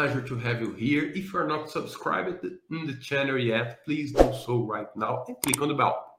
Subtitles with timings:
[0.00, 1.12] pleasure to have you here.
[1.14, 5.60] If you're not subscribed in the channel yet, please do so right now and click
[5.60, 6.16] on the bell.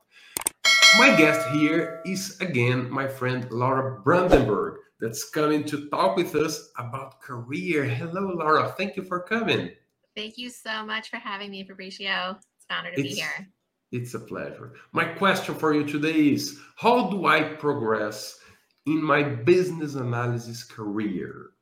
[1.00, 6.70] My guest here is again my friend Laura Brandenburg that's coming to talk with us
[6.78, 7.84] about career.
[7.86, 8.72] Hello, Laura.
[8.78, 9.72] Thank you for coming.
[10.16, 12.38] Thank you so much for having me, Fabricio.
[12.38, 13.50] It's an honor to it's, be here.
[13.92, 14.74] It's a pleasure.
[14.92, 18.38] My question for you today is How do I progress
[18.86, 21.54] in my business analysis career?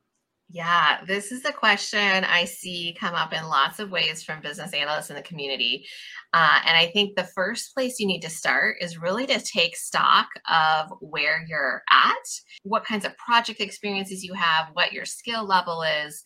[0.52, 4.74] Yeah, this is a question I see come up in lots of ways from business
[4.74, 5.86] analysts in the community.
[6.34, 9.76] Uh, and I think the first place you need to start is really to take
[9.76, 12.16] stock of where you're at,
[12.64, 16.24] what kinds of project experiences you have, what your skill level is,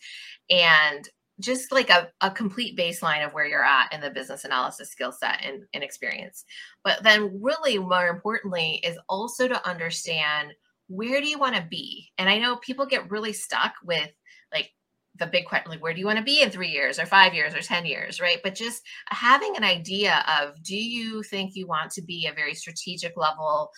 [0.49, 1.09] and
[1.41, 5.11] just like a, a complete baseline of where you're at in the business analysis skill
[5.11, 6.45] set and, and experience.
[6.85, 10.53] But then, really, more importantly, is also to understand
[10.87, 12.11] where do you want to be?
[12.17, 14.09] And I know people get really stuck with
[14.53, 14.71] like
[15.19, 17.33] the big question like where do you want to be in three years or five
[17.33, 18.39] years or ten years right?
[18.43, 22.55] But just having an idea of do you think you want to be a very
[22.55, 23.71] strategic level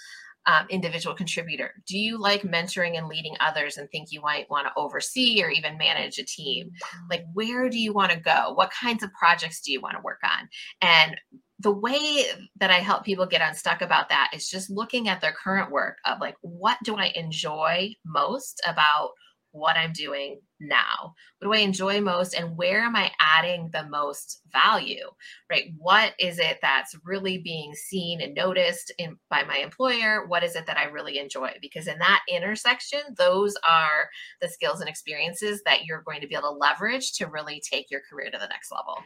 [0.47, 1.73] um, individual contributor?
[1.87, 5.49] Do you like mentoring and leading others and think you might want to oversee or
[5.49, 6.71] even manage a team?
[7.09, 8.53] Like where do you want to go?
[8.53, 10.47] What kinds of projects do you want to work on?
[10.81, 11.15] And
[11.59, 12.25] the way
[12.57, 15.97] that I help people get unstuck about that is just looking at their current work
[16.05, 19.11] of like, what do I enjoy most about
[19.51, 21.13] what I'm doing now?
[21.39, 22.33] What do I enjoy most?
[22.33, 25.05] And where am I adding the most value?
[25.49, 25.71] Right?
[25.77, 30.27] What is it that's really being seen and noticed in, by my employer?
[30.27, 31.51] What is it that I really enjoy?
[31.61, 34.09] Because in that intersection, those are
[34.41, 37.89] the skills and experiences that you're going to be able to leverage to really take
[37.89, 38.97] your career to the next level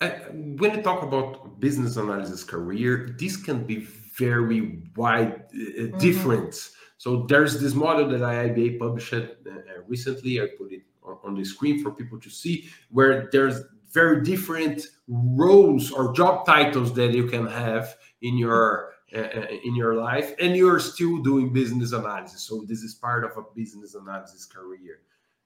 [0.00, 5.98] when you talk about business analysis career, this can be very wide, uh, mm-hmm.
[5.98, 6.70] different.
[6.98, 9.26] So there's this model that IIBA published uh,
[9.86, 10.40] recently.
[10.40, 10.82] I put it
[11.22, 13.60] on the screen for people to see, where there's
[13.92, 19.76] very different roles or job titles that you can have in your uh, uh in
[19.76, 22.42] your life, and you're still doing business analysis.
[22.42, 25.00] So this is part of a business analysis career.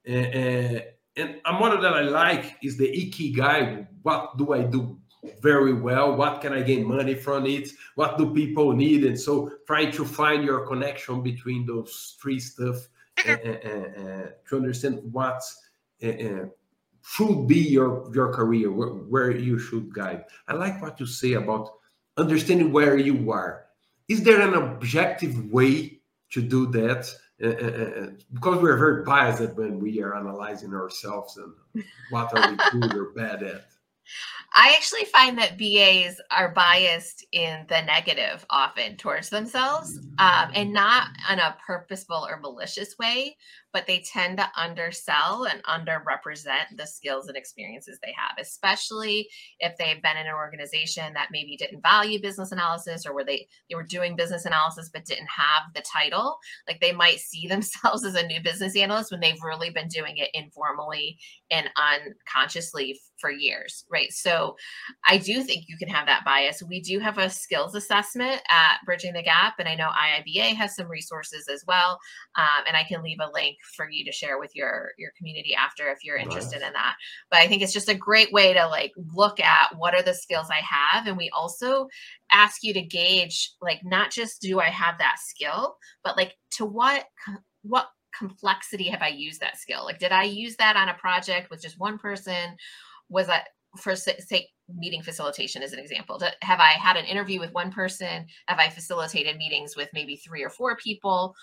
[0.09, 0.81] Uh,
[1.19, 3.87] and a model that I like is the Ikigai.
[4.03, 4.99] What do I do
[5.43, 6.17] very well?
[6.17, 7.71] What can I gain money from it?
[7.97, 9.05] What do people need?
[9.05, 12.77] And so trying to find your connection between those three stuff
[13.27, 15.43] uh, uh, to understand what
[16.01, 20.25] should be your your career, where, where you should guide.
[20.47, 21.71] I like what you say about
[22.17, 23.67] understanding where you are.
[24.09, 26.01] Is there an objective way
[26.31, 27.11] to do that?
[27.43, 32.51] Uh, uh, uh, because we're very biased when we are analyzing ourselves and what are
[32.51, 33.67] we good or bad at.
[34.55, 40.73] I actually find that BAs are biased in the negative often towards themselves um, and
[40.73, 43.37] not in a purposeful or malicious way,
[43.73, 49.29] but they tend to undersell and underrepresent the skills and experiences they have, especially
[49.61, 53.47] if they've been in an organization that maybe didn't value business analysis or where they,
[53.69, 56.39] they were doing business analysis but didn't have the title.
[56.67, 60.17] Like they might see themselves as a new business analyst when they've really been doing
[60.17, 61.19] it informally
[61.51, 63.98] and unconsciously for years, right?
[64.11, 64.57] So
[65.09, 66.63] I do think you can have that bias.
[66.63, 70.75] We do have a skills assessment at Bridging the Gap, and I know IIBA has
[70.75, 71.99] some resources as well.
[72.37, 75.55] Um, and I can leave a link for you to share with your your community
[75.55, 76.95] after if you're interested in that.
[77.31, 80.15] But I think it's just a great way to like look at what are the
[80.15, 81.89] skills I have, and we also
[82.33, 86.65] ask you to gauge like not just do I have that skill, but like to
[86.65, 87.07] what
[87.63, 89.85] what complexity have I used that skill?
[89.85, 92.57] Like, did I use that on a project with just one person?
[93.09, 97.53] Was that for say meeting facilitation as an example have i had an interview with
[97.53, 98.27] one person?
[98.47, 101.35] Have i facilitated meetings with maybe three or four people?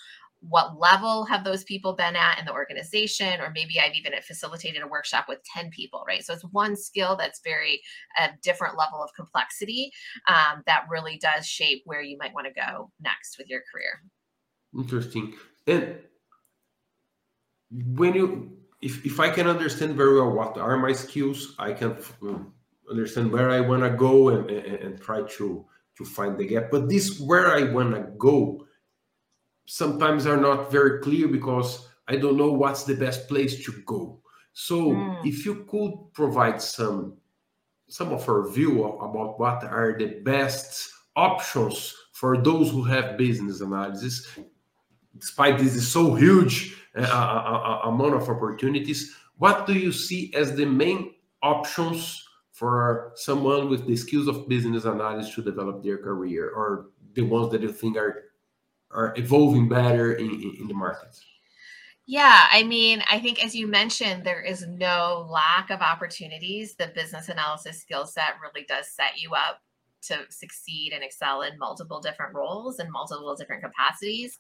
[0.42, 3.42] What level have those people been at in the organization?
[3.42, 6.24] Or maybe i've even facilitated a workshop with 10 people right?
[6.24, 7.82] So it's one skill that's very
[8.20, 9.92] a different level of complexity
[10.28, 14.02] um, that really does shape where you might want to go next with your career.
[14.78, 15.36] Interesting.
[15.68, 16.00] And
[17.72, 21.98] when you if, if i can understand very well what are my skills i can
[22.22, 22.54] um,
[22.90, 25.66] understand where i want to go and, and, and try to
[25.98, 28.66] to find the gap but this where i want to go
[29.66, 34.20] sometimes are not very clear because I don't know what's the best place to go.
[34.54, 35.26] So mm.
[35.26, 37.18] if you could provide some
[37.88, 43.62] some of our view about what are the best options for those who have business
[43.62, 44.28] analysis,
[45.18, 50.66] despite this is so huge uh, amount of opportunities, what do you see as the
[50.66, 51.14] main
[51.44, 57.22] options for someone with the skills of business analysis to develop their career, or the
[57.22, 58.24] ones that you think are
[58.92, 61.20] are evolving better in, in, in the market?
[62.08, 66.76] Yeah, I mean, I think as you mentioned, there is no lack of opportunities.
[66.76, 69.60] The business analysis skill set really does set you up
[70.04, 74.40] to succeed and excel in multiple different roles and multiple different capacities.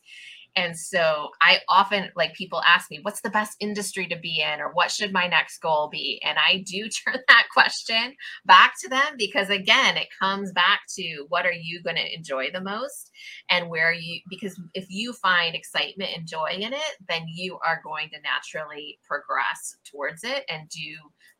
[0.56, 4.62] And so I often like people ask me, what's the best industry to be in
[4.62, 6.22] or what should my next goal be?
[6.24, 8.16] And I do turn that question
[8.46, 12.52] back to them because again, it comes back to what are you going to enjoy
[12.52, 13.12] the most
[13.50, 17.82] and where you because if you find excitement and joy in it, then you are
[17.84, 20.96] going to naturally progress towards it and do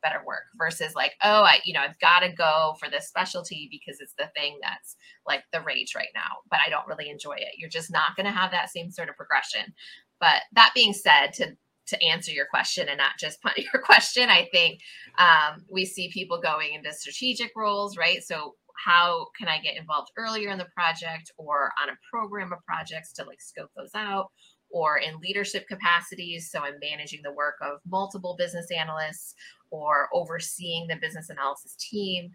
[0.06, 3.68] better work versus like, oh, I, you know, I've got to go for this specialty
[3.72, 4.96] because it's the thing that's
[5.26, 7.56] like the rage right now, but I don't really enjoy it.
[7.58, 9.74] You're just not going to have that same sort of progression.
[10.20, 11.56] But that being said, to
[11.88, 14.80] to answer your question and not just punt your question, I think
[15.20, 18.24] um, we see people going into strategic roles, right?
[18.24, 22.60] So how can I get involved earlier in the project or on a program of
[22.66, 24.32] projects to like scope those out?
[24.72, 26.50] Or in leadership capacities.
[26.52, 29.36] So I'm managing the work of multiple business analysts
[29.70, 32.32] or overseeing the business analysis team.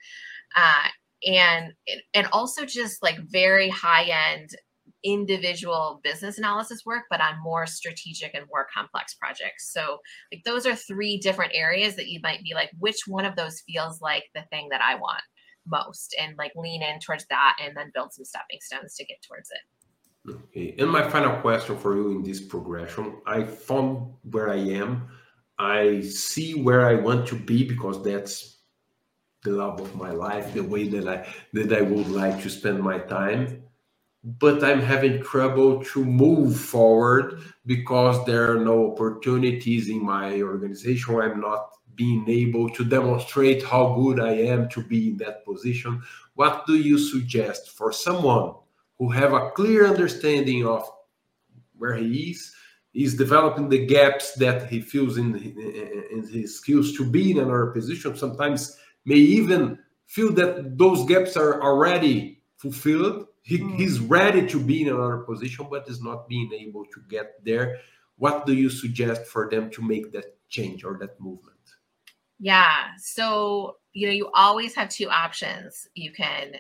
[0.56, 0.88] Uh,
[1.26, 1.72] and
[2.14, 4.50] and also just like very high end
[5.04, 9.72] individual business analysis work but on more strategic and more complex projects.
[9.72, 9.98] So
[10.32, 13.62] like those are three different areas that you might be like which one of those
[13.66, 15.22] feels like the thing that i want
[15.66, 16.14] most?
[16.18, 19.50] And like lean in towards that and then build some stepping stones to get towards
[19.50, 20.34] it.
[20.54, 25.08] Okay and my final question for you in this progression i found where i am
[25.58, 28.60] i see where i want to be because that's
[29.42, 32.80] the love of my life, the way that I that I would like to spend
[32.80, 33.59] my time.
[34.22, 41.20] But I'm having trouble to move forward because there are no opportunities in my organization.
[41.20, 46.02] I'm not being able to demonstrate how good I am to be in that position.
[46.34, 48.54] What do you suggest for someone
[48.98, 50.90] who have a clear understanding of
[51.78, 52.54] where he is,
[52.92, 57.66] is developing the gaps that he feels in, in his skills to be in another
[57.66, 58.16] position?
[58.16, 63.26] Sometimes may even feel that those gaps are already fulfilled.
[63.42, 63.76] He, mm.
[63.76, 67.78] He's ready to be in another position, but is not being able to get there.
[68.16, 71.56] What do you suggest for them to make that change or that movement?
[72.38, 72.88] Yeah.
[72.98, 75.88] So, you know, you always have two options.
[75.94, 76.54] You can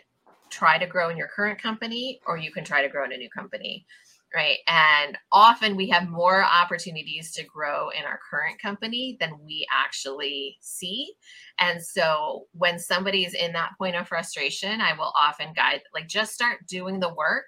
[0.50, 3.16] try to grow in your current company or you can try to grow in a
[3.16, 3.86] new company
[4.34, 4.58] right?
[4.68, 10.56] And often we have more opportunities to grow in our current company than we actually
[10.60, 11.12] see.
[11.58, 16.06] And so when somebody is in that point of frustration, I will often guide, like,
[16.06, 17.46] just start doing the work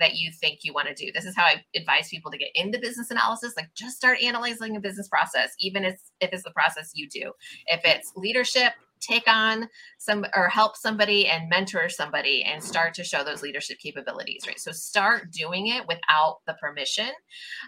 [0.00, 1.12] that you think you want to do.
[1.12, 3.54] This is how I advise people to get into business analysis.
[3.56, 7.32] Like, just start analyzing a business process, even if, if it's the process you do.
[7.66, 8.72] If it's leadership,
[9.06, 9.68] take on
[9.98, 14.60] some or help somebody and mentor somebody and start to show those leadership capabilities right?
[14.60, 17.10] So start doing it without the permission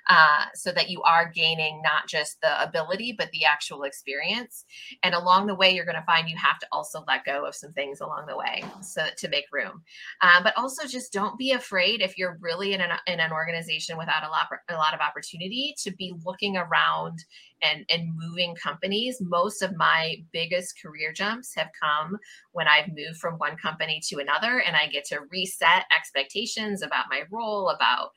[0.09, 4.65] uh, so that you are gaining not just the ability but the actual experience.
[5.03, 7.55] And along the way you're going to find you have to also let go of
[7.55, 9.83] some things along the way so to make room.
[10.23, 13.97] Uh, but also just don't be afraid if you're really in an, in an organization
[13.97, 17.19] without a lot a lot of opportunity to be looking around
[17.63, 22.17] and and moving companies most of my biggest career jumps have come
[22.53, 27.07] when i've moved from one company to another and i get to reset expectations about
[27.11, 28.11] my role about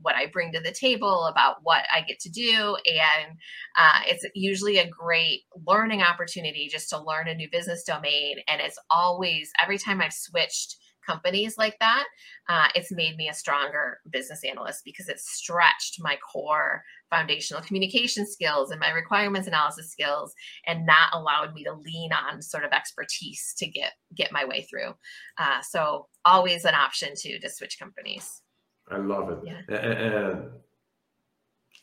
[0.00, 3.36] what i bring to the table about what i get to do and
[3.76, 8.60] uh, it's usually a great learning opportunity just to learn a new business domain and
[8.60, 10.76] it's always every time i've switched
[11.10, 12.04] companies like that,
[12.48, 18.26] uh, it's made me a stronger business analyst because it stretched my core foundational communication
[18.26, 20.32] skills and my requirements analysis skills
[20.66, 24.62] and that allowed me to lean on sort of expertise to get get my way
[24.62, 24.94] through
[25.38, 28.42] uh, so always an option to to switch companies
[28.90, 29.76] i love it yeah.
[29.76, 30.50] and,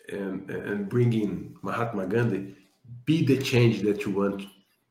[0.10, 2.56] and and bringing mahatma gandhi
[3.04, 4.44] be the change that you want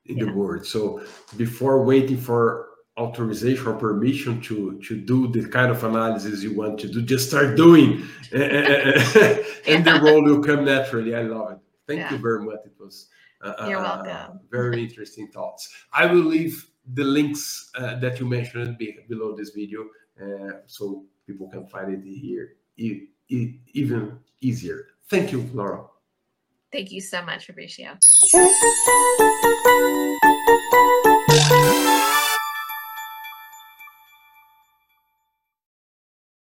[0.04, 0.26] in yeah.
[0.26, 1.00] the world so
[1.38, 6.78] before waiting for authorization or permission to to do the kind of analysis you want
[6.80, 8.02] to do just start doing.
[8.32, 11.14] And, and the role will come naturally.
[11.14, 11.58] I love it.
[11.86, 12.12] Thank yeah.
[12.12, 12.60] you very much.
[12.64, 13.08] It was
[13.40, 15.72] uh, you're uh, welcome very interesting thoughts.
[15.92, 19.86] I will leave the links uh, that you mentioned be, below this video
[20.20, 24.88] uh, so people can find it here e- e- even easier.
[25.08, 25.84] Thank you laura.
[26.72, 27.96] Thank you so much fabricio